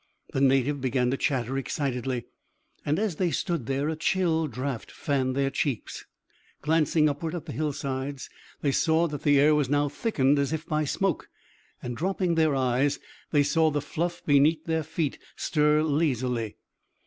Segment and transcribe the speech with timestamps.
[0.33, 2.25] The native began to chatter excitedly,
[2.83, 6.07] and as they stood there a chill draught fanned their cheeks.
[6.63, 8.27] Glancing upward at the hillsides,
[8.61, 11.29] they saw that the air was now thickened as if by smoke,
[11.83, 12.97] and, dropping their eyes,
[13.29, 16.55] they saw the fluff beneath their feet stir lazily.